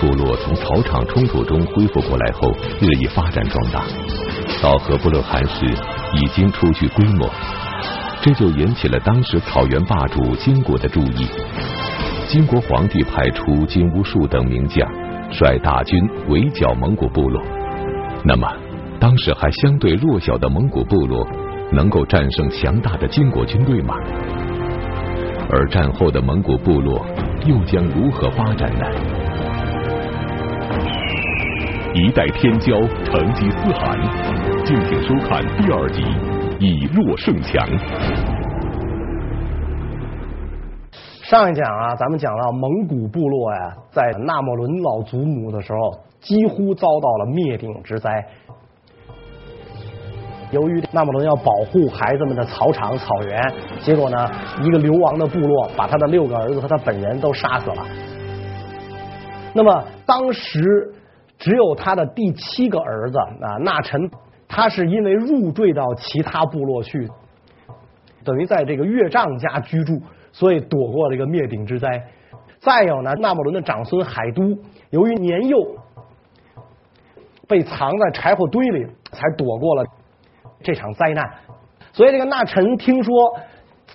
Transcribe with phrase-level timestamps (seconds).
[0.00, 3.82] 部落从草场冲突中恢复过来后，日益发展壮大，
[4.62, 5.66] 到和不勒汗时
[6.14, 7.28] 已经初具规模，
[8.22, 11.28] 这就引起了当时草原霸主金国的注意。
[12.28, 14.88] 金国皇帝派出金乌术等名将，
[15.30, 17.42] 率大军围剿蒙古部落。
[18.24, 18.46] 那么，
[19.00, 21.26] 当时还相对弱小的蒙古部落，
[21.72, 23.94] 能够战胜强大的金国军队吗？
[25.50, 27.06] 而战后的蒙古部落
[27.46, 28.84] 又将如何发展呢？
[31.94, 33.98] 一代天骄成吉思汗，
[34.62, 36.02] 敬请收看第二集
[36.60, 37.66] 《以弱胜强》。
[41.22, 48.10] 上一讲啊，咱们讲到蒙古部落呀，在纳木伦老祖母的时候，几乎遭到了灭顶之灾。
[50.50, 53.42] 由于纳木伦要保护孩子们的草场草原，
[53.80, 54.30] 结果呢，
[54.62, 57.82] 一个流亡的部落把他的六个儿子和他本人都杀死了。
[59.54, 60.92] 那么当时
[61.38, 64.10] 只有他的第七个儿子啊，那臣，
[64.48, 67.08] 他是因为入赘到其他部落去，
[68.24, 71.88] 等于在这个岳丈家居住，所以躲过了这个灭顶之灾。
[72.58, 74.58] 再有呢，那木伦的长孙海都，
[74.90, 75.58] 由于年幼，
[77.46, 79.84] 被藏在柴火堆里，才躲过了。
[80.60, 81.24] 这场灾难，
[81.92, 83.14] 所以这个那臣听说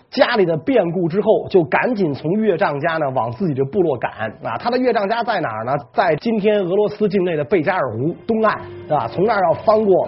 [0.10, 4.12] 家里的变故之后，就赶紧从岳丈家呢往自己的部落赶
[4.44, 4.58] 啊。
[4.60, 5.74] 他的岳丈家在哪儿呢？
[5.94, 8.56] 在今天俄罗斯境内的贝加尔湖东岸
[8.90, 9.08] 啊。
[9.08, 10.08] 从那儿要翻过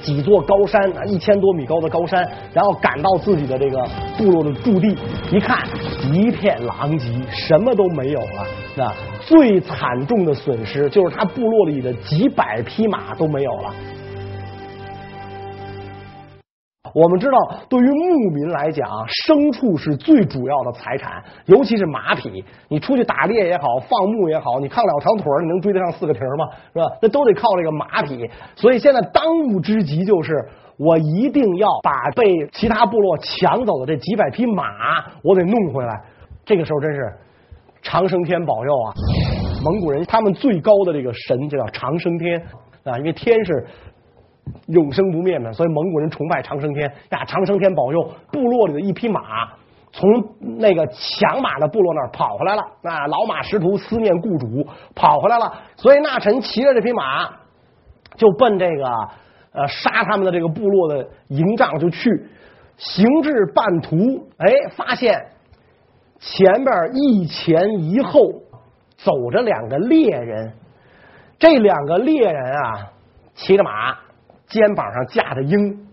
[0.00, 3.78] 几座高山啊，一千多米高的高山，然后赶到自己的这个
[4.18, 4.94] 部落的驻地，
[5.30, 5.66] 一看
[6.12, 8.92] 一片狼藉，什么都没有了啊。
[9.20, 13.74] 最惨重的损失就是他部落里的几百匹马都没有了。
[16.94, 17.36] 我们知道，
[17.68, 18.88] 对于牧民来讲，
[19.26, 22.44] 牲畜是最主要的财产，尤其是马匹。
[22.68, 26.46] 你出去打猎也好，放牧也好，你靠两条腿，你能追得上四个蹄儿吗？
[26.72, 26.84] 是吧？
[27.02, 28.30] 那都得靠这个马匹。
[28.54, 30.32] 所以现在当务之急就是，
[30.78, 34.64] 我一定要把被其他部落抢走的这几百匹马，
[35.24, 36.00] 我得弄回来。
[36.44, 37.12] 这个时候真是
[37.82, 38.94] 长生天保佑啊！
[39.64, 42.40] 蒙古人他们最高的这个神就叫长生天
[42.84, 43.66] 啊，因为天是。
[44.66, 47.24] 永生不灭嘛，所以蒙古人崇拜长生天呀。
[47.24, 49.48] 长生天保佑部落里的一匹马
[49.92, 50.10] 从
[50.58, 52.62] 那个抢马的部落那儿跑回来了。
[52.82, 55.52] 那老马识途，思念雇主，跑回来了。
[55.76, 57.28] 所以那臣骑着这匹马
[58.16, 58.84] 就奔这个
[59.52, 62.10] 呃杀他们的这个部落的营帐就去。
[62.76, 63.96] 行至半途，
[64.38, 65.14] 哎，发现
[66.18, 68.20] 前边一前一后
[68.96, 70.52] 走着两个猎人。
[71.38, 72.90] 这两个猎人啊，
[73.34, 74.03] 骑着马。
[74.54, 75.88] 肩膀上架的鹰，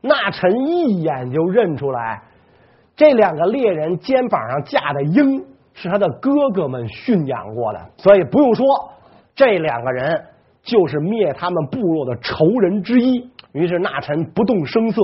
[0.00, 2.22] 那臣一眼就认出来，
[2.96, 5.44] 这两个猎人肩膀上架的鹰
[5.74, 8.64] 是他的哥哥们驯养过的，所以不用说，
[9.34, 10.24] 这两个人
[10.62, 13.30] 就是灭他们部落的仇人之一。
[13.52, 15.02] 于是那臣不动声色，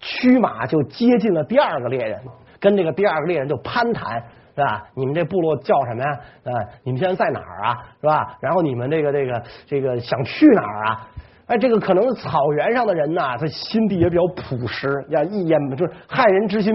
[0.00, 2.18] 驱马就接近了第二个猎人，
[2.58, 4.22] 跟这个第二个猎人就攀谈，
[4.54, 4.86] 是吧？
[4.94, 6.10] 你们这部落叫什么呀？
[6.44, 7.82] 啊，你们现在在哪儿啊？
[8.00, 8.38] 是吧？
[8.40, 11.08] 然后你们这个这个这个想去哪儿啊？
[11.46, 16.72] 哎，这个可能是草原上的人呐，他心地也比较朴实，呀，一眼就是害人之心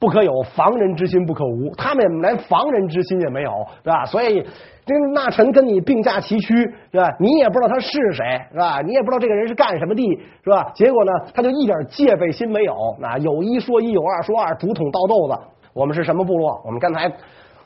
[0.00, 1.72] 不可有，防人之心不可无。
[1.76, 3.50] 他们连防人之心也没有，
[3.84, 4.04] 是吧？
[4.04, 4.42] 所以
[4.84, 6.56] 这那臣跟你并驾齐驱，
[6.90, 7.08] 是吧？
[7.20, 8.80] 你也不知道他是谁，是吧？
[8.80, 10.02] 你也不知道这个人是干什么的，
[10.42, 10.72] 是吧？
[10.74, 15.40] 结果呢，他就一点戒备心没有，啊，有一说一，有二说二，竹筒倒豆子。
[15.74, 16.60] 我们是什么部落？
[16.66, 17.08] 我们刚才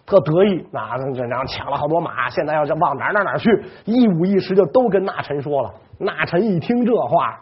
[0.04, 0.94] 特得意，啊，
[1.30, 3.50] 然后抢了好多马，现在要往哪哪哪去，
[3.86, 5.72] 一五一十就都跟那臣说了。
[5.98, 7.38] 那臣一听这话，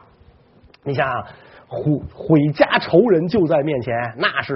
[0.85, 1.25] 你想想，
[1.67, 4.55] 毁毁家仇人就在面前，那是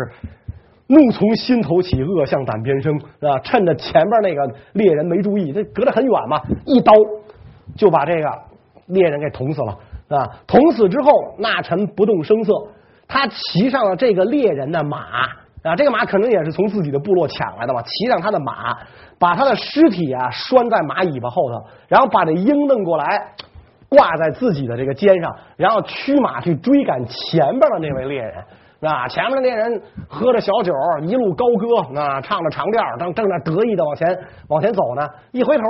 [0.86, 3.38] 怒从心头起，恶向胆边生，啊？
[3.40, 6.92] 趁着前边那个猎人没注意，这隔得很远嘛，一刀
[7.76, 8.30] 就把这个
[8.86, 9.78] 猎人给捅死了，
[10.08, 10.26] 啊！
[10.46, 12.52] 捅死之后，那臣不动声色，
[13.06, 14.98] 他骑上了这个猎人的马，
[15.62, 18.78] 啊，这个马可能也是从自己的部落抢来的吧，骑上他的马，
[19.18, 23.34] 把他的尸体啊拴在马尾巴后头，然后把这鹰弄过来。
[23.88, 28.34] 挂在自己的这个肩上，然后驱马去追赶前边的那位猎人，
[28.82, 34.18] 啊，前面的猎人喝着小酒，一路高歌，啊，唱着长调，正正在得意的往前
[34.48, 35.08] 往前走呢。
[35.32, 35.64] 一回头，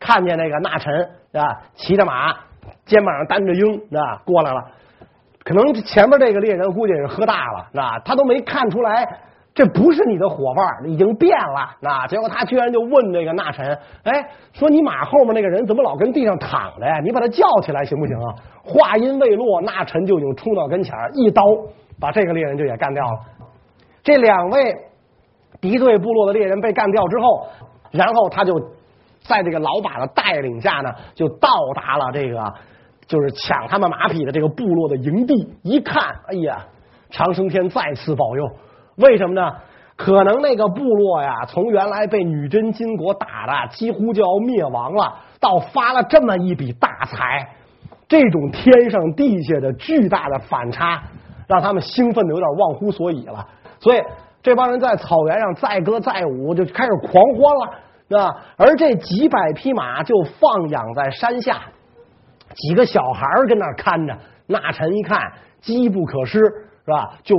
[0.00, 0.92] 看见那个那臣
[1.32, 2.34] 啊，骑着马，
[2.84, 4.64] 肩膀上担着鹰，啊，过来了。
[5.44, 9.20] 可能前面这个猎人估计是喝大了，啊，他都没看出来。
[9.54, 11.76] 这不是你的伙伴，已经变了。
[11.80, 17.00] 那结果他居然就问那个纳臣，哎，说你马后面那个人怎么老跟地上躺着呀？
[17.00, 18.34] 你把他叫起来行不行啊？
[18.64, 21.42] 话音未落，纳臣就已经冲到跟前，一刀
[22.00, 23.20] 把这个猎人就也干掉了。
[24.02, 24.74] 这两位
[25.60, 27.46] 敌对部落的猎人被干掉之后，
[27.90, 28.58] 然后他就
[29.20, 32.54] 在这个老把的带领下呢，就到达了这个
[33.06, 35.54] 就是抢他们马匹的这个部落的营地。
[35.62, 36.64] 一看，哎呀，
[37.10, 38.50] 长生天再次保佑。
[38.96, 39.52] 为什么呢？
[39.94, 47.48] 可能那个部落呀，从原来被女真金国打的几乎就要灭亡了，到发了这么一笔大财，
[48.08, 51.02] 这种天上地下的巨大的反差，
[51.46, 53.46] 让他们兴奋的有点忘乎所以了。
[53.78, 54.02] 所以
[54.42, 58.20] 这帮人在草原上载歌载舞，就开始狂欢了。
[58.20, 61.60] 啊，而这几百匹马就放养在山下，
[62.54, 64.16] 几个小孩跟那看着。
[64.46, 67.14] 那臣一看，机不可失，是吧？
[67.22, 67.36] 就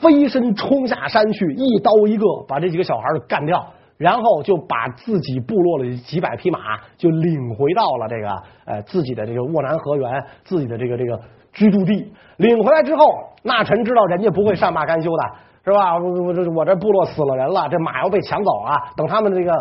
[0.00, 3.64] 飞身冲下山去，一刀一个把这几个小孩儿干掉，
[3.96, 6.58] 然后就把自己部落的几百匹马
[6.96, 11.20] 就领回到了这个呃自己的这个沃南河源，自己的这个这个
[11.52, 12.12] 居住地。
[12.36, 13.04] 领回来之后，
[13.42, 15.22] 那臣知道人家不会善罢甘休的，
[15.64, 15.98] 是吧？
[15.98, 18.76] 我我这我这部落死了人了，这马要被抢走啊！
[18.96, 19.52] 等他们这个。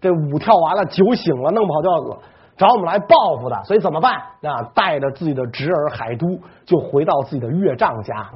[0.00, 2.18] 这舞跳完了，酒醒了，弄不好就要
[2.56, 4.12] 找我们来报复的，所以怎么办？
[4.14, 8.30] 啊，带着自己的侄儿海都就回到自己的岳丈家。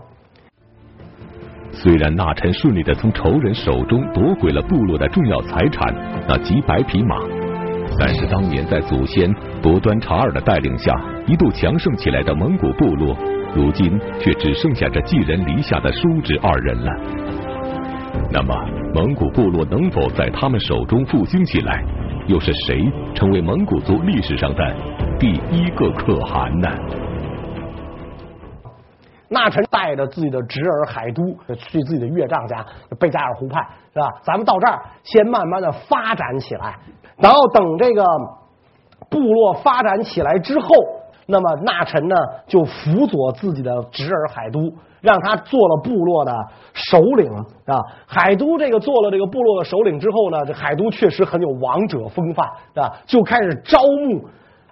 [1.73, 5.93] 虽然纳臣顺利的从仇人手中夺回了部落的重要财产，
[6.29, 7.17] 那几百匹马，
[7.99, 9.33] 但是当年在祖先
[9.63, 10.95] 博端察尔的带领下
[11.27, 13.17] 一度强盛起来的蒙古部落，
[13.55, 16.93] 如今却只剩下这寄人篱下的叔侄二人了。
[18.31, 18.55] 那么，
[18.95, 21.83] 蒙古部落能否在他们手中复兴起来？
[22.29, 22.81] 又是谁
[23.15, 24.77] 成为蒙古族历史上的
[25.19, 26.69] 第一个可汗呢？
[29.33, 31.25] 那臣带着自己的侄儿海都
[31.57, 32.65] 去自己的岳丈家
[33.01, 34.09] 贝加尔湖畔，是吧？
[34.23, 36.79] 咱们到这儿先慢慢的发展起来，
[37.17, 38.05] 然后等这个
[39.11, 40.69] 部落发展起来之后，
[41.27, 42.15] 那么那臣呢
[42.47, 44.61] 就辅佐自己的侄儿海都。
[45.03, 46.33] 让他做了部落的
[46.75, 47.29] 首领
[47.67, 47.75] 啊！
[48.07, 54.25] 海都这个做了这个部落的首领之后呢，这海都确实很有王者风范是吧，就开始招募，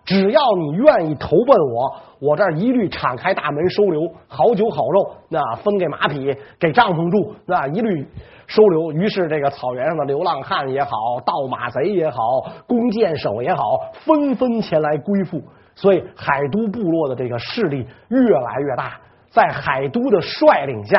[0.04, 8.06] 只要你愿意投奔我，我这儿一律敞开大门收留，好酒好肉，那分给马匹，给帐篷住，那一律
[8.46, 8.92] 收留。
[8.92, 10.90] 于是这个草原上的流浪汉也好，
[11.24, 12.18] 盗马贼也好，
[12.66, 13.62] 弓箭手也好，
[13.92, 15.40] 纷纷前来归附，
[15.74, 18.94] 所以海都部落的这个势力越来越大。
[19.28, 20.98] 在海都的率领下，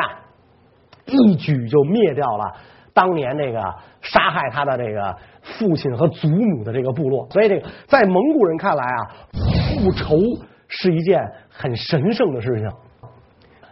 [1.04, 2.44] 一举就灭掉了
[2.94, 3.60] 当年那个
[4.00, 7.26] 杀害他的这个父亲和祖母的这个部落。
[7.30, 8.98] 所以，这个在蒙古人看来啊，
[9.32, 10.16] 复仇
[10.68, 12.70] 是一件很神圣的事情。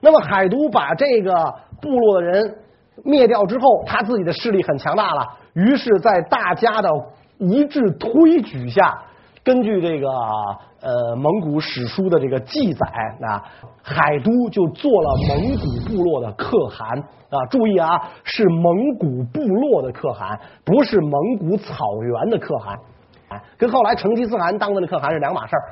[0.00, 2.58] 那么，海都把这个部落的人
[3.04, 5.26] 灭掉之后，他自己的势力很强大了。
[5.52, 6.88] 于是，在大家的
[7.38, 9.02] 一致推举下，
[9.44, 10.08] 根据这个。
[10.82, 12.86] 呃，蒙古史书的这个记载
[13.20, 13.44] 啊，
[13.82, 17.44] 海都就做了蒙古部落的可汗啊。
[17.50, 22.78] 注意啊，是蒙古部落的可汗，不是蒙古草原的可汗，
[23.58, 25.62] 跟后来成吉思汗当的那可汗是两码事儿。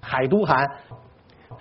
[0.00, 0.66] 海都汗，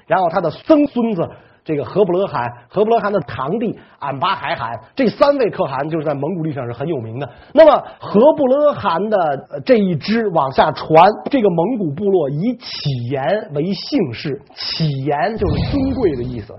[0.05, 1.29] 然后他的曾孙子。
[1.67, 7.29] 这个和不勒汗，和不勒汗的堂弟俺巴海汗，这三位可汗就是在蒙古历史上是很有名的。
[7.53, 9.17] 那么和不勒汗的
[9.65, 13.21] 这一支往下传，这个蒙古部落以乞颜
[13.53, 16.55] 为姓氏，乞颜就是尊贵的意思。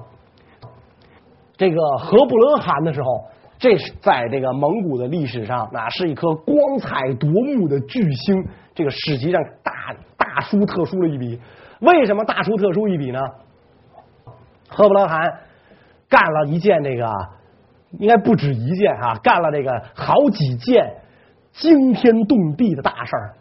[1.57, 3.09] 这个和不勒汗的时候，
[3.59, 8.47] 这是在这个蒙古的历史上，那是一颗光彩夺目的巨星。
[8.75, 9.73] 这个史籍上大
[10.19, 11.41] 大书特书了一笔。
[11.81, 13.19] 为什么大书特书一笔呢？
[14.69, 15.21] 和不勒汗
[16.09, 17.11] 干了一件这个，
[17.99, 20.95] 应该不止一件啊，干了这个好几件
[21.53, 23.35] 惊天动地的大事儿。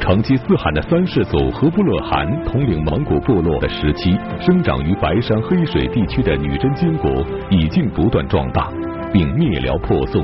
[0.00, 7.10] 成吉思汗的三世祖和不勒汗统领蒙古部落的时期，生长于白山黑水地区的女真金国
[7.48, 8.70] 已经不断壮大，
[9.12, 10.22] 并灭辽破宋，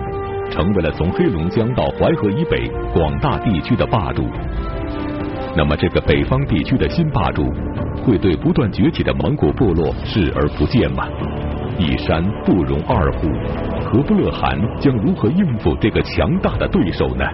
[0.50, 4.28] 成为了从黑龙江到淮河以北广大地区的霸主。
[5.57, 7.45] 那么，这个北方地区的新霸主
[8.04, 11.09] 会对不断崛起的蒙古部落视而不见吗？
[11.76, 13.26] 一山不容二虎，
[13.85, 17.25] 和不勒汗将如何应付这个强大的对手呢？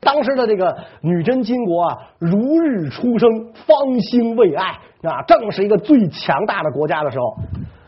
[0.00, 7.36] 当时的这个女真金国啊，如日初升，方兴未艾啊，正是一个最强大的国家的时候，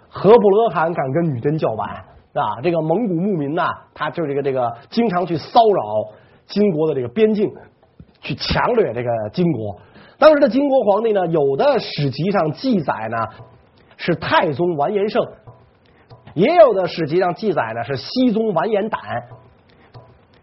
[0.09, 1.89] 和不勒汗敢跟女真叫板
[2.35, 2.61] 啊？
[2.63, 6.22] 这个蒙古牧民呢，他就这个这个经常去骚扰。
[6.53, 7.51] 金国的这个边境，
[8.21, 9.81] 去强掠这个金国。
[10.19, 13.17] 当时的金国皇帝呢，有的史籍上记载呢
[13.97, 15.27] 是太宗完颜晟，
[16.35, 18.99] 也有的史籍上记载呢是熹宗完颜亶。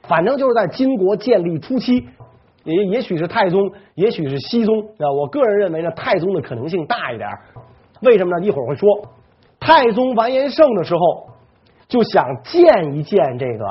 [0.03, 2.03] 反正就是在金国建立初期，
[2.63, 5.05] 也也许是太宗，也许是熹宗啊。
[5.15, 7.29] 我个人认为呢，太宗的可能性大一点。
[8.01, 8.45] 为什么呢？
[8.45, 8.89] 一会儿会说。
[9.59, 11.27] 太宗完颜晟的时候，
[11.87, 13.65] 就想见一见这个。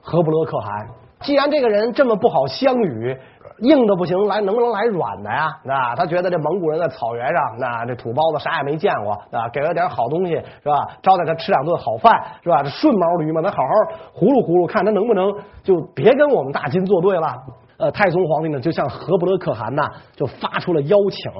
[0.00, 0.88] 何不勒可汗。
[1.20, 3.16] 既然这个人这么不好相与，
[3.58, 5.48] 硬的不行，来能不能来软的呀？
[5.64, 10.76] 那他觉得这蒙古人在草原上，那这土包子啥也没见过啊，给了点好东西是吧？
[11.02, 12.62] 招待他吃两顿好饭是吧？
[12.62, 13.70] 这顺毛驴嘛，咱好好
[14.14, 15.32] 葫芦葫芦，看他能不能
[15.64, 17.34] 就别跟我们大金作对了。
[17.78, 19.82] 呃，太宗皇帝呢，就向何不勒可汗呢，
[20.14, 21.32] 就发出了邀请。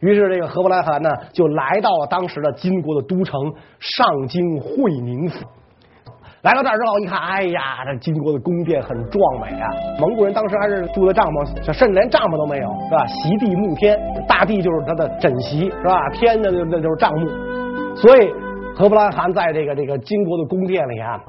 [0.00, 5.46] 于是这个何不勒可汗呢，就来到了当时的金国的都城上京会宁府。
[6.42, 9.68] 来到这儿之后一看，哎呀，这金国的宫殿很壮美啊！
[9.98, 13.04] 蒙古人当时还是住的帐篷，甚至连帐篷都没有，是吧？
[13.06, 16.08] 席地沐天，大地就是他的枕席，是吧？
[16.10, 17.26] 天呢，那就是帐幕。
[17.96, 18.30] 所以
[18.76, 21.20] 何不勒汗在这个这个金国的宫殿里啊，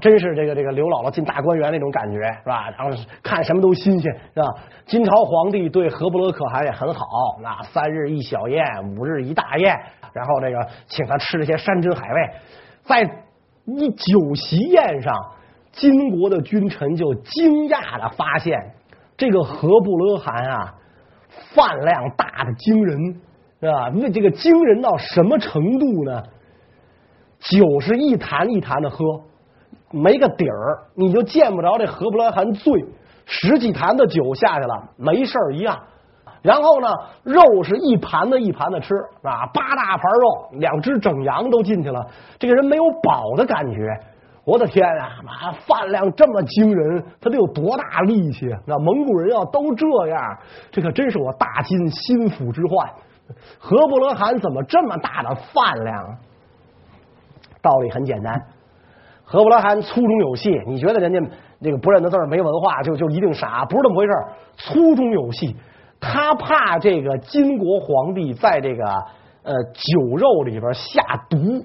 [0.00, 2.70] 真是这个这个刘姥姥进大观园那种感觉，是吧？
[2.78, 4.46] 然后看什么都新鲜，是吧？
[4.86, 7.04] 金朝皇帝对何不勒可汗也很好，
[7.42, 8.64] 那三日一小宴，
[8.96, 9.74] 五日一大宴，
[10.12, 12.30] 然后这个请他吃这些山珍海味，
[12.84, 13.10] 在。
[13.64, 15.14] 一酒席宴上，
[15.72, 18.74] 金国的君臣就惊讶的发现，
[19.16, 20.74] 这个何不勒汗啊，
[21.54, 23.20] 饭量大的惊人，
[23.60, 23.90] 是吧？
[23.94, 26.22] 那这个惊人到什么程度呢？
[27.38, 29.04] 酒是一坛一坛的喝，
[29.90, 32.84] 没个底儿，你就见不着这何不勒汗醉。
[33.24, 35.80] 十几坛的酒下去了，没事儿一样。
[36.42, 36.88] 然后呢，
[37.22, 42.04] 肉是一盘子一盘子吃，啊，八大盘肉，两只整羊都进去了。
[42.38, 43.78] 这个人没有饱的感觉。
[44.44, 48.48] 我的天啊，妈，饭量这么惊人，他得有多大力气？
[48.66, 50.20] 那蒙古人要都这样，
[50.72, 52.90] 这可真是我大金心腹之患。
[53.60, 56.18] 何不勒汗怎么这么大的饭量？
[57.62, 58.34] 道理很简单，
[59.22, 60.50] 何不勒汗粗中有细。
[60.66, 61.20] 你觉得人家
[61.60, 63.64] 那个不认得字、没文化就就一定傻？
[63.64, 64.12] 不是这么回事，
[64.56, 65.56] 粗中有细。
[66.04, 68.84] 他怕这个金国皇帝在这个
[69.44, 71.64] 呃酒肉里边下毒，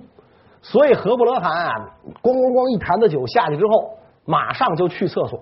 [0.61, 1.73] 所以何不勒汗啊，
[2.21, 5.39] 咣咣咣一坛子酒下去之后，马上就去厕所，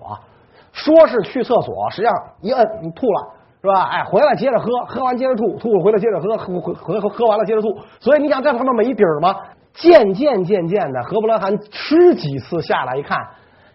[0.72, 3.82] 说是去厕所，实际上一摁你吐了是吧？
[3.90, 7.68] 哎，回来接着喝，喝完接着吐，吐了回来接着喝，喝喝喝喝完了接着吐。
[8.00, 9.36] 所以你想这他妈没底儿吗？
[9.74, 13.18] 渐渐渐渐的，何伯勒汗吃几次下来一看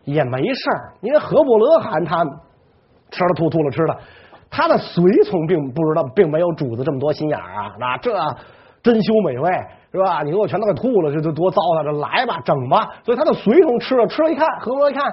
[0.03, 2.23] 也没事儿，因为何伯勒汗他
[3.11, 3.95] 吃了吐，吐了吃了。
[4.51, 7.71] 他的随从并不知道，并没有主子这么多心眼啊！
[7.79, 8.13] 那这
[8.83, 9.49] 珍馐美味
[9.93, 10.21] 是吧？
[10.23, 11.83] 你给我全都给吐了，这这多糟蹋！
[11.85, 12.89] 这来吧，整吧！
[13.05, 15.07] 所以他的随从吃了，吃了一看，何不一看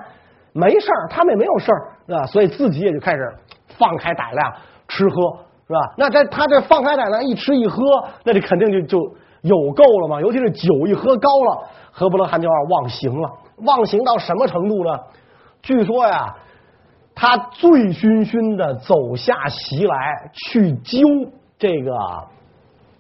[0.53, 1.79] 没事儿，他们也没有事儿，
[2.09, 2.27] 是吧？
[2.27, 3.33] 所以自己也就开始
[3.79, 4.53] 放开胆量
[4.89, 5.79] 吃喝，是吧？
[5.97, 7.79] 那在他这放开胆量一吃一喝，
[8.25, 8.99] 那就肯定就就
[9.43, 10.21] 有够了嘛！
[10.21, 13.31] 尤其是酒一喝高了，何不勒汗就要忘形了，
[13.65, 14.99] 忘形到什么程度呢？
[15.63, 16.35] 据说呀。
[17.21, 21.01] 他醉醺醺的走下席来，去揪
[21.59, 21.91] 这个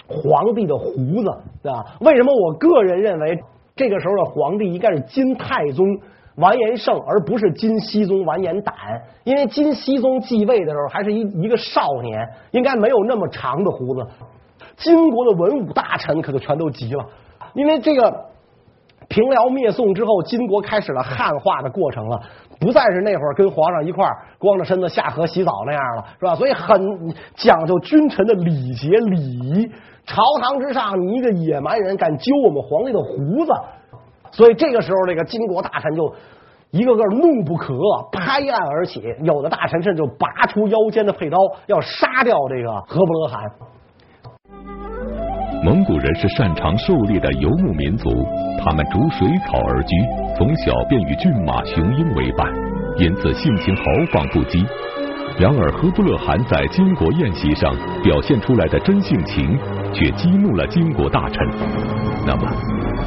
[0.09, 0.91] 皇帝的胡
[1.23, 1.31] 子，
[1.63, 1.85] 对吧？
[2.01, 3.39] 为什么我个人认为
[3.77, 5.87] 这个时候的皇帝应该是金太宗
[6.35, 8.75] 完颜晟，而不是金熙宗完颜胆？
[9.23, 14.05] 因为金熙宗继位的时候还是一一个少年，应该没有那么长的胡子。
[14.77, 17.07] 金国的文武大臣可就全都急了，
[17.55, 18.25] 因为这个。
[19.19, 22.21] 平辽灭宋之后，金国开始了汉化的过程了，
[22.61, 26.37] 不再是那会儿跟皇上一块儿光着身子下河洗澡那样了，是吧？
[26.37, 26.81] 所以很
[27.35, 29.69] 讲究君臣的礼节礼仪。
[30.07, 33.53] 朝堂之上，你一个野蛮人敢揪我们皇帝的胡子，
[34.31, 36.15] 所以这个时候，这个金国大臣就
[36.71, 39.03] 一个个怒不可遏，拍案而起。
[39.25, 43.43] 有的大臣甚至就拔出腰间的佩刀，要杀掉这个何不勒汗。
[45.65, 48.09] 蒙古人是擅长狩猎的游牧民族，
[48.62, 49.97] 他们逐水草而居，
[50.37, 52.47] 从小便与骏马、雄鹰为伴，
[52.97, 54.65] 因此性情豪放不羁。
[55.37, 57.75] 然而何不勒汗在金国宴席上
[58.05, 59.59] 表现出来的真性情，
[59.93, 61.45] 却激怒了金国大臣。
[62.25, 62.49] 那么，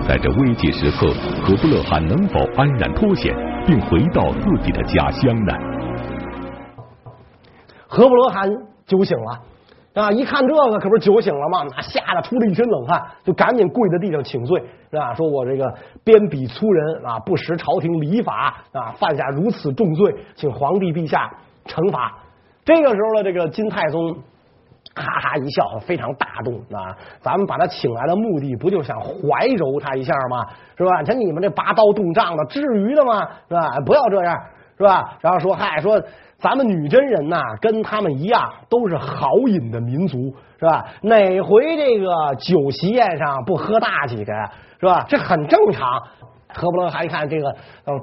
[0.05, 1.07] 在这危急时刻，
[1.41, 3.33] 何不勒汗能否安然脱险，
[3.65, 5.53] 并回到自己的家乡呢？
[7.87, 8.49] 何不勒汗
[8.85, 9.39] 酒醒了。
[9.93, 10.09] 啊！
[10.09, 11.65] 一看这个，可不是酒醒了吗？
[11.75, 14.57] 那吓得出了一身冷汗，就赶紧跪在地上请罪，
[14.89, 15.13] 是吧？
[15.13, 15.65] 说我这个
[16.01, 21.29] 鞭鄙粗人啊，不识朝廷礼法啊，犯下如此重罪，请皇帝陛下
[21.65, 22.17] 惩罚。
[22.63, 24.13] 这个时候呢，这个金太宗
[24.95, 26.95] 哈哈一笑，非常大度啊。
[27.19, 30.47] 咱们把他请来的目的，不就想怀柔他一下吗？
[30.77, 31.03] 是吧？
[31.03, 33.27] 像你们这拔刀动杖的，至于的吗？
[33.49, 33.67] 是吧？
[33.85, 34.33] 不要这样，
[34.77, 35.17] 是吧？
[35.19, 36.01] 然后说，嗨，说。
[36.41, 40.17] 咱们女真人呐，跟他们一样，都是豪饮的民族，
[40.59, 40.85] 是吧？
[41.01, 44.33] 哪回这个酒席宴上不喝大几个，
[44.79, 45.05] 是吧？
[45.07, 46.01] 这很正常。
[46.53, 47.49] 何不勒汗一看这个，
[47.85, 47.97] 嗯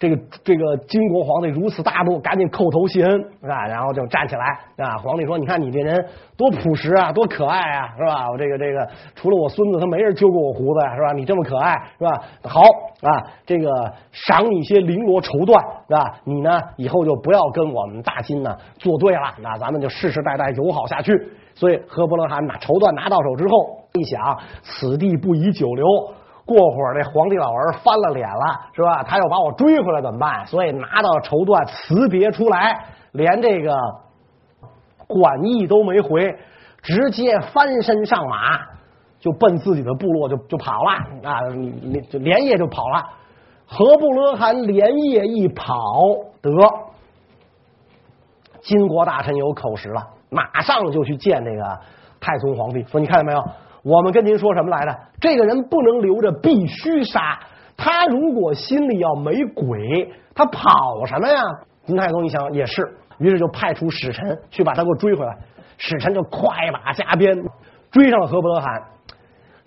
[0.00, 4.46] 这个这个金国皇帝如此大怒，赶紧叩头谢恩啊，然后就站起来
[4.78, 4.96] 啊。
[4.96, 6.06] 皇帝说：“你看你这人
[6.38, 8.30] 多朴实啊，多可爱啊，是吧？
[8.32, 11.12] 我这个这个除了我孙子，他没人揪过我胡子呀，是吧？
[11.12, 12.10] 你这么可爱，是吧？
[12.44, 12.62] 好
[13.02, 13.68] 啊，这个
[14.10, 16.18] 赏你一些绫罗绸缎，是吧？
[16.24, 21.12] 你呢以后就不要跟我们大金呢作对了，那咱们就世世代代友好下去。
[21.54, 25.84] 所以何伯勒罕拿绸缎拿到手之后，一想此地不宜久留。”
[26.52, 29.04] 过会儿这皇帝老儿翻了脸了，是吧？
[29.04, 30.44] 他要把我追回来怎么办？
[30.46, 33.72] 所以拿到绸缎辞别出来，连这个
[35.06, 36.36] 馆驿都没回，
[36.82, 38.58] 直接翻身上马
[39.20, 40.90] 就奔自己的部落就就跑了
[41.30, 41.40] 啊！
[41.82, 43.00] 连就连夜就跑了。
[43.66, 45.72] 何不勒汗连夜一跑，
[46.42, 46.50] 得
[48.60, 51.78] 金国大臣有口实了，马上就去见这个
[52.20, 53.40] 太宗皇帝，说你看见没有？
[53.82, 54.98] 我们跟您说什么来着？
[55.20, 57.38] 这个人不能留着，必须杀。
[57.76, 61.42] 他如果心里要没鬼，他跑什么呀？
[61.86, 62.86] 金太宗一想也是，
[63.18, 65.36] 于是就派出使臣去把他给我追回来。
[65.78, 67.34] 使臣就快马加鞭
[67.90, 68.82] 追上了何伯德罕。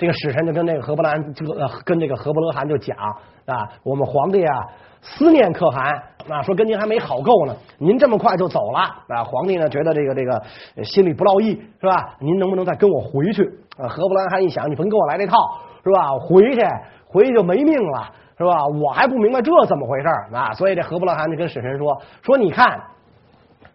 [0.03, 2.97] 这个使臣就跟那个和伯兰，这个呃，跟这个和伯勒汗就讲
[3.45, 4.67] 啊，我们皇帝啊
[4.99, 5.93] 思念可汗
[6.29, 9.23] 啊，说跟您还没好够呢，您这么快就走了啊？
[9.23, 12.17] 皇帝呢觉得这个这个心里不乐意是吧？
[12.19, 13.43] 您能不能再跟我回去？
[13.77, 15.37] 啊，和伯勒汗一想，你甭跟我来这套
[15.85, 16.09] 是吧？
[16.19, 16.61] 回去
[17.05, 18.57] 回去就没命了是吧？
[18.83, 20.51] 我还不明白这怎么回事啊？
[20.51, 22.77] 所以这和伯勒汗就跟使臣说说，你看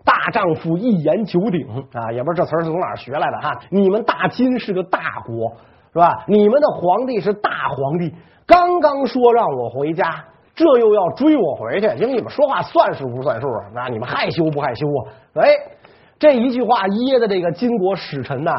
[0.05, 3.59] 大丈夫一言九鼎啊，也不知道这词儿是从哪儿学来的哈。
[3.71, 5.57] 你们大金是个大国。
[5.99, 6.25] 是吧？
[6.29, 8.15] 你们的皇帝是大皇帝，
[8.47, 10.25] 刚刚说让我回家，
[10.55, 13.67] 这又要追我回去，因为你们说话算数不算数啊？
[13.75, 15.43] 那你们害羞不害羞啊？
[15.43, 15.51] 哎，
[16.17, 18.53] 这一句话噎的这个金国使臣呐，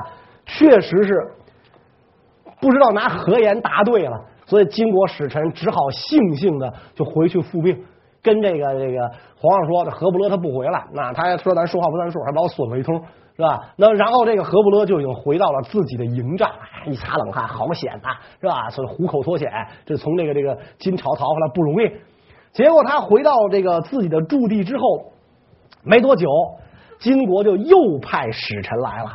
[0.46, 1.14] 确实是
[2.60, 7.82] 不知道拿何言答对了，所以金国使臣只好悻悻的就回去复命，
[8.30, 13.02] 跟这个这个皇上说，这何不勒他不回来，那他说咱说话不算数，还把我损了一通。
[13.40, 13.72] 是吧？
[13.78, 16.52] 那然后这个何不勒就已经回到了自己的营帐，
[16.86, 18.10] 一擦冷汗，好险呐，
[18.42, 18.70] 是吧？
[18.70, 19.50] 所以虎口脱险，
[19.86, 21.90] 这从这个这个金朝逃回来不容易。
[22.52, 25.14] 结果他回到这个自己的驻地之后，
[25.84, 26.28] 没多久，
[27.00, 29.12] 金国就又派使臣来了。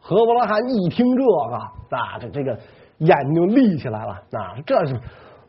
[0.00, 2.58] 何伯勒罕一听这个啊，这这个
[2.98, 5.00] 眼睛立起来了啊，这是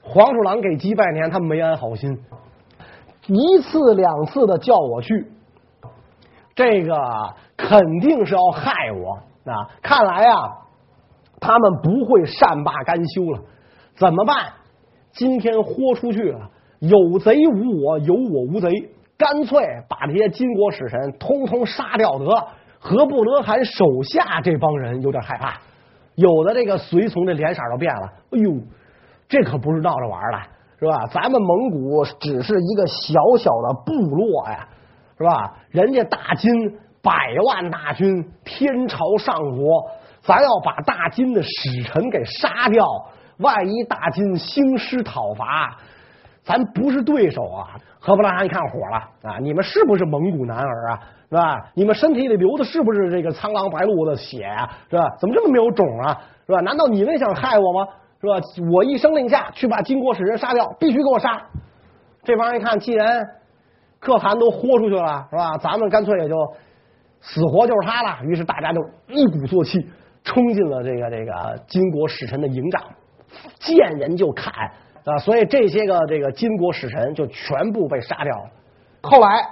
[0.04, 2.16] 黄鼠狼给鸡拜年，他没安好心，
[3.30, 5.32] 一次两次的叫我去，
[6.54, 6.96] 这个。
[7.62, 9.16] 肯定是要害我
[9.52, 9.68] 啊！
[9.82, 10.50] 看来啊，
[11.42, 13.42] 他们不会善罢甘休了。
[13.98, 14.54] 怎么办？
[15.12, 18.72] 今天豁出去了，有贼无我，有我无贼，
[19.18, 22.48] 干脆把这些金国使臣通通杀掉得了。
[22.80, 25.60] 和布勒罕手下这帮人有点害怕，
[26.16, 28.14] 有的这个随从的脸色都变了。
[28.32, 28.54] 哎呦，
[29.28, 30.40] 这可不是闹着玩的，
[30.80, 31.06] 是吧？
[31.14, 34.68] 咱们蒙古只是一个小小的部落呀，
[35.18, 35.54] 是吧？
[35.70, 36.52] 人家大金。
[37.02, 37.14] 百
[37.46, 39.90] 万大军，天朝上国，
[40.22, 42.86] 咱要把大金的使臣给杀掉，
[43.38, 45.78] 万一大金兴师讨伐，
[46.44, 47.80] 咱不是对手啊！
[48.02, 48.98] 何不拉一看火了
[49.32, 49.40] 啊！
[49.40, 51.00] 你们是不是蒙古男儿啊？
[51.30, 51.72] 是吧？
[51.74, 54.70] 你们身体里流的是不是这个苍狼白鹿的血啊？
[54.90, 55.16] 是吧？
[55.22, 56.20] 怎么这么没有种啊？
[56.46, 56.60] 是吧？
[56.60, 57.88] 难道你们想害我吗？
[58.22, 58.40] 是吧？
[58.72, 61.42] 我一声令下，去把金国使臣杀掉，必须给我杀！
[62.24, 63.26] 这帮人一看，既然
[64.00, 65.58] 可汗都豁出去了，是吧？
[65.58, 66.36] 咱们干脆也就。
[67.22, 68.80] 死活就是他了，于是大家就
[69.10, 69.78] 一鼓作气
[70.24, 72.82] 冲进了这个这个金国使臣的营帐，
[73.60, 74.54] 见人就砍
[75.04, 75.18] 啊！
[75.18, 78.50] 所以这些个这个金国使臣就全部被杀掉了。
[79.02, 79.46] 后来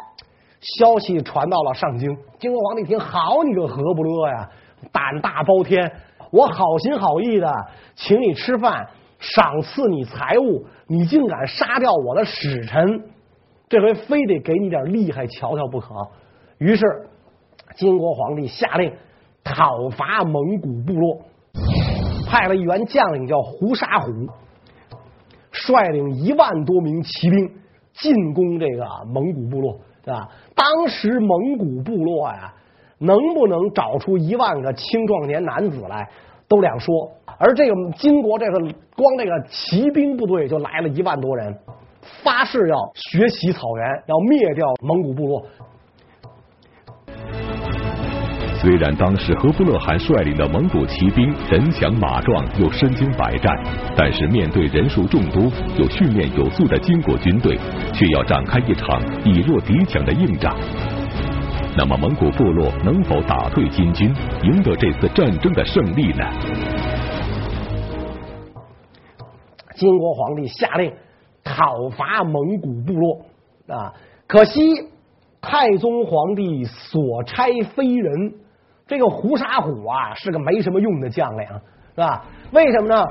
[0.61, 4.49] 消息传到了上京，金国皇帝一听，好你个何不勒呀，
[4.93, 5.91] 胆大包天！
[6.31, 7.51] 我好心好意的
[7.95, 8.87] 请你吃饭，
[9.19, 13.03] 赏赐你财物，你竟敢杀掉我的使臣，
[13.69, 15.93] 这回非得给你点厉害瞧瞧不可。
[16.57, 16.83] 于是。
[17.75, 18.91] 金国皇帝下令
[19.43, 21.21] 讨伐蒙古部落，
[22.27, 24.11] 派了一员将领叫胡沙虎，
[25.51, 27.51] 率领一万多名骑兵
[27.93, 30.27] 进攻这个蒙古部落，是吧？
[30.55, 32.51] 当时蒙古部落呀，
[32.99, 36.07] 能不能找出一万个青壮年男子来
[36.47, 36.93] 都两说。
[37.39, 38.59] 而这个金国这个
[38.95, 41.55] 光这个骑兵部队就来了一万多人，
[42.23, 45.45] 发誓要学习草原，要灭掉蒙古部落。
[48.59, 53.55] 虽然当时和不勒汗率领的蒙古骑兵人强马壮又身经百战，
[53.95, 55.43] 但是面对人数众多
[55.77, 57.55] 又训练有素的金国军队，
[57.93, 60.57] 却要展开一场以弱敌强的硬仗。
[61.77, 64.11] 那么蒙古部落能否打退金军，
[64.41, 66.23] 赢得这次战争的胜利呢？
[69.75, 70.91] 金国皇帝下令
[71.43, 73.21] 讨伐蒙古部落
[73.67, 73.93] 啊。
[74.25, 74.89] 可惜
[75.39, 78.33] 太宗皇帝所差非人，
[78.87, 81.47] 这个胡沙虎啊是个没什么用的将领，
[81.97, 82.23] 是吧？
[82.51, 83.03] 为什么呢？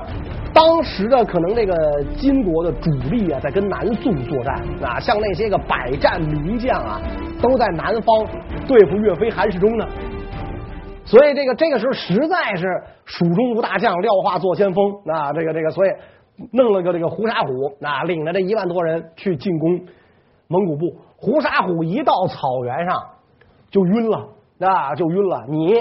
[0.53, 1.75] 当时的可能这个
[2.15, 7.01] 金国的主力啊，在跟南宋作战啊，像那些个百战名将啊，
[7.41, 8.25] 都在南方
[8.65, 9.85] 对付岳飞、韩世忠呢。
[11.03, 15.89] 所以这个这个时候实在是蜀中无大将，廖化做先锋啊，这个这个，所以
[16.53, 19.81] 弄了个这个胡沙虎啊，领着这一万多人去进攻
[20.47, 20.95] 蒙古部。
[21.17, 23.03] 胡沙虎一到草原上
[23.69, 24.29] 就晕了
[24.61, 25.43] 啊，就晕了。
[25.49, 25.75] 你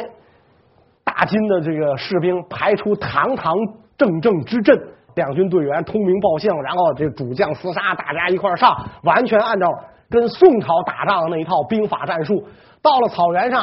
[1.16, 3.54] 大金的这个士兵排出堂堂
[3.96, 4.78] 正正之阵，
[5.14, 9.66] 两军队员通名报姓，然后这主将厮杀，大家一块上，完全按照
[10.10, 12.44] 跟宋朝打仗的那一套兵法战术。
[12.82, 13.62] 到了草原上，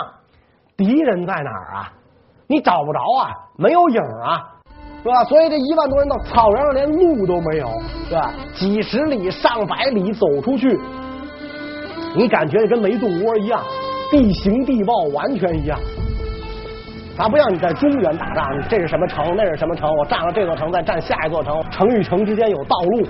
[0.75, 1.93] 敌人在哪儿啊？
[2.47, 4.49] 你找不着啊，没有影啊，
[5.03, 5.23] 是吧？
[5.25, 7.67] 所以这一万多人到草原上连路都没有，
[8.09, 8.33] 是吧？
[8.55, 10.75] 几十里、上百里走出去，
[12.15, 13.61] 你感觉跟没动窝一样，
[14.09, 15.79] 地形地貌完全一样。
[17.15, 19.95] 他不像你在中原打仗，这是什么城，那是什么城？
[19.97, 23.07] 我占了这座城，再占下一座城，城与城之间有道路。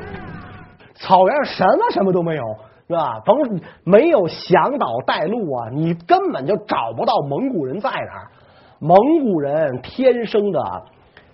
[0.96, 2.44] 草原什么什么都没有，
[2.88, 3.20] 是吧？
[3.26, 8.28] 甭没有向导带路啊，你根本就找不到蒙古人在哪儿。
[8.80, 10.84] 蒙古人天生的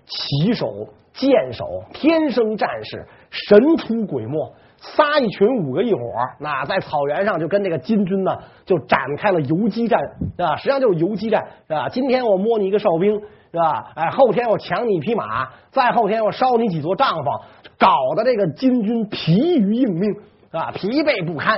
[0.06, 4.54] 骑手、剑手，天生战士，神出鬼没。
[4.82, 6.00] 仨一群五个一伙，
[6.40, 10.00] 那在草原上就跟这个金军呢就展开了游击战，
[10.38, 10.56] 是吧？
[10.56, 11.90] 实际上就是游击战，是吧？
[11.90, 13.14] 今天我摸你一个哨兵，
[13.52, 13.92] 是吧？
[13.96, 17.42] 哎，后天我抢你一匹马，再后天我烧你几座帐篷，
[17.78, 20.14] 搞得这个金军疲于应命，
[20.50, 20.72] 是吧？
[20.74, 21.58] 疲惫不堪，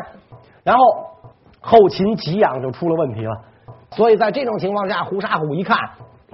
[0.63, 0.83] 然后
[1.59, 3.35] 后勤给养就出了问题了。
[3.91, 5.77] 所以在这种情况下，胡沙虎一看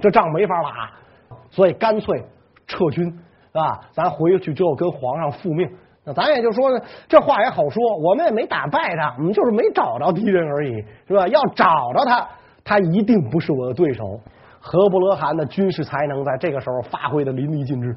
[0.00, 0.90] 这仗没法打，
[1.50, 2.24] 所以干脆
[2.66, 3.80] 撤军，是吧？
[3.92, 5.68] 咱回去之后跟皇上复命。
[6.12, 10.72] 咱也就说呢，这话也好说，我们也没打败他，我们就是没找着敌人而已，
[11.06, 11.26] 是吧？
[11.28, 12.28] 要找着他，
[12.64, 14.04] 他一定不是我的对手。
[14.60, 17.96] 何不勒汗的军事才能在这个时候发挥的淋漓尽致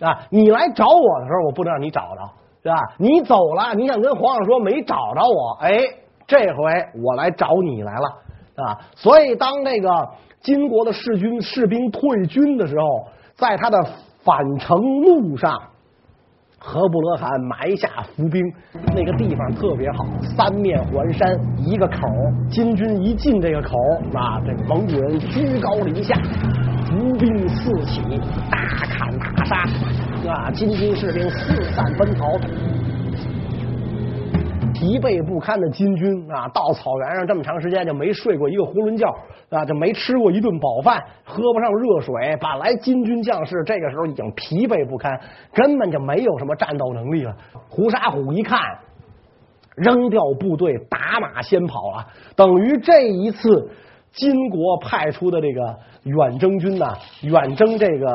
[0.00, 0.16] 啊！
[0.30, 2.22] 你来找我的时候，我不能让你找着，
[2.62, 2.76] 是吧？
[2.98, 5.76] 你走了，你想跟皇上说没找着我，哎，
[6.26, 6.72] 这回
[7.04, 8.78] 我来找你来了啊！
[8.94, 9.88] 所以当那个
[10.40, 13.78] 金国的士军士兵退军的时候，在他的
[14.22, 15.60] 返程路上。
[16.60, 18.42] 何不勒汗埋下伏兵，
[18.94, 20.04] 那个地方特别好，
[20.36, 21.96] 三面环山，一个口。
[22.50, 23.76] 金军一进这个口，
[24.12, 26.16] 啊，这蒙古人居高临下，
[26.84, 28.02] 伏兵四起，
[28.50, 29.56] 大砍大杀，
[30.28, 32.36] 啊，金军士兵四散奔逃。
[34.78, 39.12] 疲惫不堪的金军啊，到草原上这么长时间就没睡过一个囫囵觉
[39.50, 42.14] 啊，就没吃过一顿饱饭，喝不上热水。
[42.40, 45.18] 本来金军将士这个时候已经疲惫不堪，
[45.52, 47.34] 根本就没有什么战斗能力了。
[47.68, 48.60] 胡沙虎一看，
[49.74, 52.06] 扔掉部队，打马先跑了。
[52.36, 53.72] 等于这一次
[54.12, 56.86] 金国派出的这个远征军呢，
[57.22, 58.06] 远征这个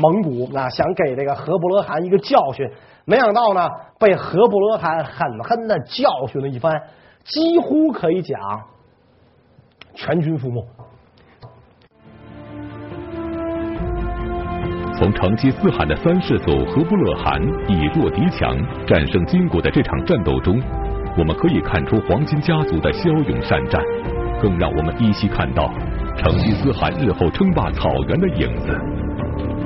[0.00, 2.70] 蒙古啊，想给这个何伯勒汗一个教训。
[3.06, 6.72] 没想到呢，被何不勒汗狠狠的教训了一番，
[7.24, 8.40] 几乎可以讲
[9.94, 10.66] 全军覆没。
[14.96, 17.38] 从成吉思汗的三世祖何不勒汗
[17.68, 20.58] 以弱敌强战胜金国的这场战斗中，
[21.18, 23.82] 我们可以看出黄金家族的骁勇善战，
[24.40, 25.70] 更让我们依稀看到
[26.16, 28.68] 成吉思汗日后称霸草原的影子。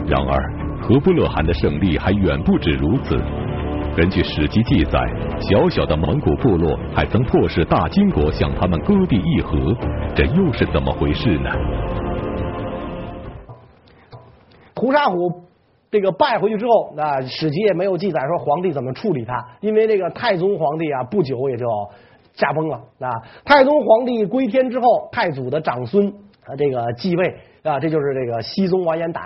[0.08, 0.57] 然而。
[0.88, 3.14] 何不勒汗的胜利还远不止如此。
[3.94, 4.98] 根据史籍记载，
[5.38, 9.76] 小小的蒙古部落还曾迫使大金国向他们割地议和，
[10.14, 11.50] 这又是怎么回事呢？
[14.74, 15.42] 胡沙虎
[15.90, 21.66] 这个败回去之后，啊，史籍也没有记载说皇帝怎么处理他，因为这个太宗皇帝啊，不久也就
[22.32, 23.10] 驾崩了啊。
[23.44, 26.08] 太宗皇帝归天之后，太祖的长孙
[26.46, 29.20] 啊，这个继位啊，这就是这个熹宗完颜亶。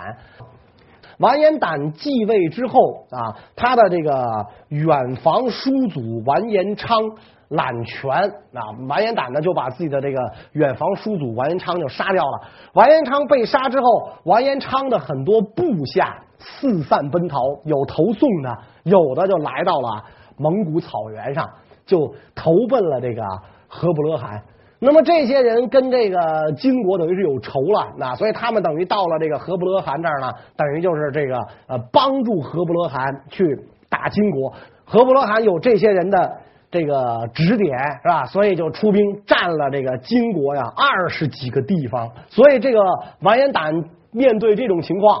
[1.23, 6.99] 完颜亶继位之后啊，他的这个远房叔祖完颜昌
[7.47, 8.11] 揽权
[8.53, 8.59] 啊，
[8.89, 10.19] 完颜亶呢就把自己的这个
[10.51, 12.41] 远房叔祖完颜昌就杀掉了。
[12.73, 20.03] 完颜昌被杀之后，完颜昌的很多部下四散奔逃，有投宋的，有的就来到了
[20.37, 21.47] 蒙古草原上，
[21.85, 23.23] 就投奔了这个
[23.69, 24.43] 何不勒汗。
[24.85, 33.57] 那么这些人跟这个金国等于是有仇了，那所以他们等于到了这个何不勒汗这儿呢，等于就是这个呃帮助何不勒汗去
[33.89, 34.53] 打金国。
[34.83, 36.37] 何不勒汗有这些人的
[36.69, 38.25] 这个指点是吧？
[38.25, 42.11] 所以就出兵占了这个金国呀二十几个地方。
[42.27, 42.79] 所以这个
[43.21, 45.17] 完颜亶面对这种情况，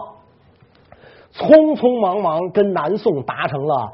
[1.33, 3.93] 匆匆忙忙跟南宋达成了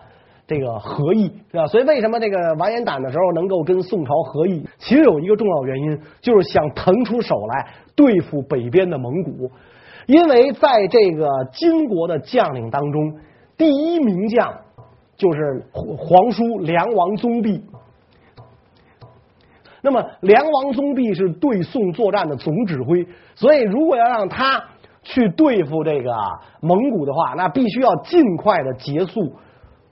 [0.50, 1.68] 这个合议，是吧？
[1.68, 4.66] 所以为什么这个完颜党的时候能够跟宋朝合议？
[4.80, 9.52] 其实有一个重要原因，就是想腾出手来对付北边的蒙古。
[10.08, 13.20] 因为在这个金国的将领当中，
[13.56, 14.52] 第一名将
[15.16, 17.64] 就是皇叔梁王宗弼。
[19.84, 24.64] 那么梁王宗弼是对宋作战的总指挥，所以如果要让他
[25.04, 26.12] 去对付这个
[26.60, 29.32] 蒙古的话，那必须要尽快的结束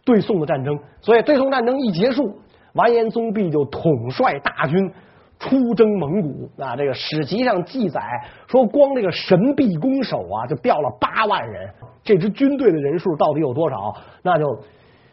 [0.07, 0.79] 对宋的战争。
[1.01, 2.39] 所以对宋战争一结束，
[2.73, 4.91] 完颜宗弼就统帅大军
[5.37, 6.49] 出征蒙古。
[6.59, 8.01] 啊，这个史籍上记载
[8.47, 11.69] 说，光这个神臂弓手啊，就调了八万人。
[12.03, 13.93] 这支军队的人数到底有多少？
[14.23, 14.45] 那就。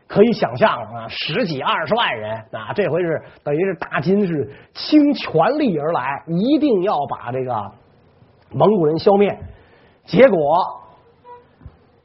[0.07, 7.55] 可以想象啊，十几二十万人啊，这回是等于是大金是倾全力而来，一定要把这个
[8.53, 9.37] 蒙古人消灭。
[10.05, 10.39] 结果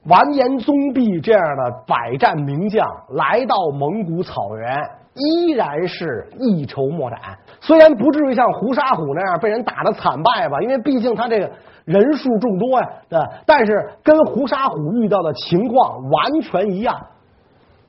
[0.05, 4.77] 完颜宗弼这样的百战名将来到蒙古草原，
[5.13, 7.19] 依然是一筹莫展。
[7.59, 11.51] 虽然不至于像胡沙虎那样被人打得惨败吧，因为毕竟他这个
[11.83, 16.95] 人数众多呀，对，但是跟胡沙虎遇到的情况完全一样。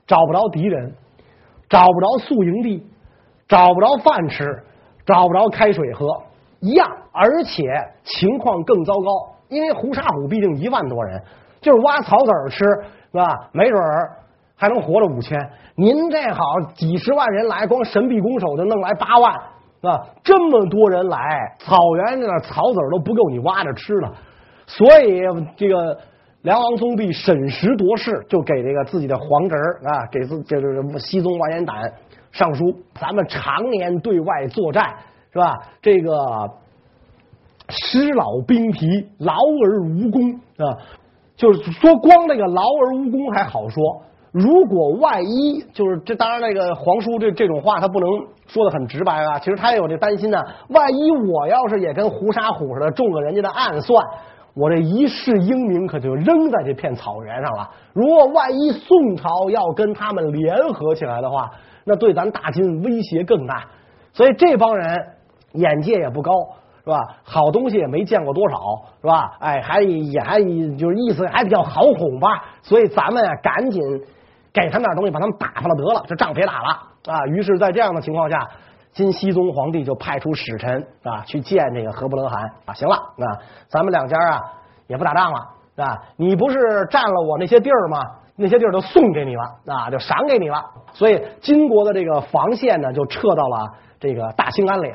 [0.05, 0.93] 找不着敌人，
[1.69, 2.85] 找不着宿营地，
[3.47, 4.45] 找不着饭吃，
[5.05, 6.05] 找不着开水喝，
[6.59, 7.63] 一样，而且
[8.03, 9.07] 情况更糟糕。
[9.47, 11.21] 因为胡沙虎毕竟一万多人，
[11.61, 13.49] 就是挖草籽儿吃，是吧？
[13.53, 14.17] 没准儿
[14.55, 15.39] 还能活着五千。
[15.75, 16.43] 您这好
[16.73, 19.33] 几十万人来，光神臂弓手就弄来八万，
[19.81, 20.05] 是吧？
[20.23, 24.11] 这么多人来，草原上草籽都不够你挖着吃了，
[24.65, 25.21] 所以
[25.55, 25.97] 这个。
[26.43, 31.77] 梁王宗弼审时度势，就给这个自己的皇侄啊，给自这个熹宗完颜党
[32.31, 32.75] 上书。
[32.99, 34.91] 咱们常年对外作战，
[35.31, 35.53] 是吧？
[35.83, 36.17] 这个
[37.69, 38.87] 师老兵疲，
[39.19, 40.73] 劳而无功啊。
[41.41, 48.07] 就是说，光这个劳而无功还好说，如果万一就是这，当然那个皇叔这这种话他不能
[48.45, 49.39] 说的很直白啊。
[49.39, 50.39] 其实他也有这担心呢。
[50.69, 54.05] 万一我要是也跟胡沙虎似的中了人家的暗算。
[54.53, 57.67] 我这一世英名可就扔在这片草原上了。
[57.93, 61.49] 如果万一宋朝要跟他们联合起来的话，
[61.85, 63.65] 那对咱大金威胁更大。
[64.13, 64.95] 所以这帮人
[65.53, 66.31] 眼界也不高，
[66.83, 66.99] 是吧？
[67.23, 68.57] 好东西也没见过多少，
[69.01, 69.37] 是吧？
[69.39, 72.43] 哎，还也还就是意思还比较好哄吧。
[72.61, 73.81] 所以咱们啊，赶紧
[74.53, 76.69] 给他们点东西，把他们打发了得了，这仗别打了
[77.07, 77.25] 啊。
[77.27, 78.47] 于是，在这样的情况下。
[78.93, 83.39] 金熙宗皇帝就派出使臣啊去见这个何不勒汗啊，行了啊，
[83.69, 84.41] 咱们两家啊
[84.87, 85.39] 也不打仗了
[85.77, 88.01] 啊，你不是占了我那些地儿吗？
[88.35, 90.61] 那些地儿都送给你了啊，就赏给你了。
[90.91, 94.91] 所以金国的这个防线呢就撤到了这个大兴安岭，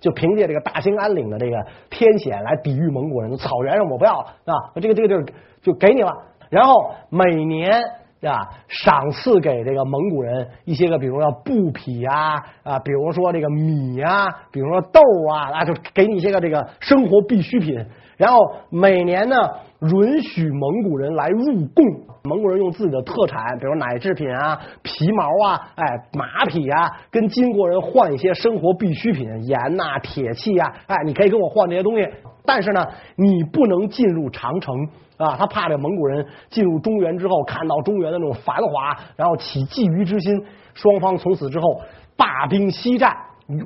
[0.00, 1.56] 就凭借这个大兴安岭的这个
[1.90, 3.36] 天险来抵御蒙古人。
[3.36, 5.24] 草原上我不要了啊，这个这个地儿
[5.62, 6.12] 就给你了。
[6.50, 6.74] 然后
[7.08, 7.80] 每年。
[8.20, 8.36] 啊，
[8.68, 15.00] 赏赐给这个蒙古人一些个，比如说布匹啊，啊，比如说这个米啊，比如说豆
[15.32, 17.82] 啊，啊，就给你一些个这个生活必需品。
[18.18, 18.38] 然后
[18.68, 19.36] 每年呢，
[19.80, 21.84] 允许蒙古人来入贡，
[22.24, 32.06] 蒙古人用自己的特产，比如奶制品啊、皮毛啊、哎马匹啊，跟金国人换一些生活必需品，盐呐、铁器啊，哎，你可以跟我换这些东西，
[32.44, 32.84] 但是呢，
[33.16, 34.74] 你不能进入长城。
[35.20, 41.78] 啊，他怕这蒙古人进入中原之后，看到中原的那种繁华，然后起觊觎之心，双方从此之后
[42.16, 43.14] 罢兵息战，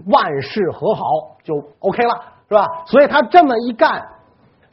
[0.07, 1.05] 万事和好，
[1.45, 2.11] 就 OK 了，
[2.49, 2.67] 是吧？
[2.87, 4.05] 所以他这么一干，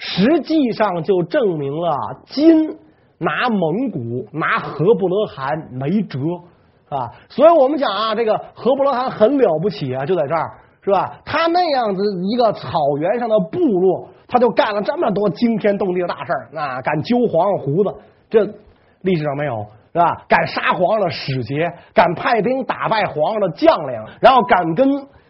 [0.04, 2.76] 实际上就证明了金
[3.20, 6.20] 拿蒙古拿何不勒汗没辙
[6.90, 7.14] 啊。
[7.30, 10.52] 所以我们讲啊，这个何不勒汗很了不起啊，就在这儿，
[10.84, 11.20] 是吧？
[11.24, 14.10] 他那样子一个草原上的部落。
[14.34, 17.94] 他就干了这么多惊天动地的大事儿，那敢揪皇上胡子，
[18.30, 18.46] 这
[19.02, 20.24] 历史上没有是吧？
[20.30, 24.88] 敢杀皇上的使节，敢派兵打败皇上的将领，然后敢跟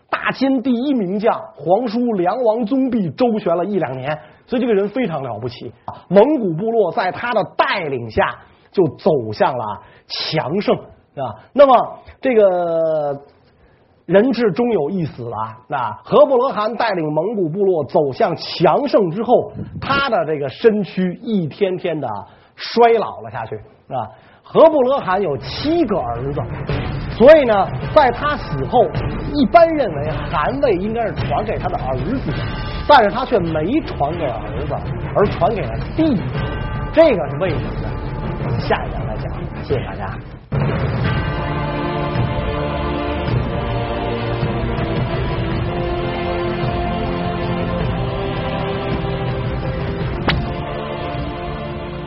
[0.07, 4.15] 大金第一名将皇叔梁王宗弼周旋了一两年，
[4.47, 5.73] 所以这个人非常了不起。
[6.09, 8.39] 蒙古部落在他的带领下
[8.71, 10.75] 就走向了强盛，
[11.13, 11.35] 是吧？
[11.53, 13.21] 那么这个。
[14.07, 15.37] 人至终有一死了。
[15.69, 22.09] 那何不勒汗带领蒙古部落走向强盛之后，他的这个身躯一天天的
[22.55, 23.55] 衰老了下去，
[23.87, 24.09] 啊。
[24.43, 26.41] 何不勒汗有七个儿子，
[27.21, 27.53] 所以呢，
[27.93, 28.81] 在他死后，
[29.31, 32.33] 一般认为韩魏应该是传给他的儿子，
[32.87, 34.73] 但是他却没传给儿子，
[35.15, 36.23] 而传给了弟弟。
[36.91, 37.89] 这个是为什么呢？
[38.43, 39.31] 我们下一讲再讲。
[39.61, 41.10] 谢谢大家。